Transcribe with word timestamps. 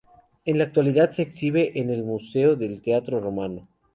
En 0.45 0.57
la 0.57 0.63
actualidad, 0.63 1.11
se 1.11 1.21
exhibe 1.21 1.79
en 1.79 1.91
el 1.91 2.03
Museo 2.03 2.55
del 2.55 2.81
Teatro 2.81 3.19
Romano. 3.19 3.67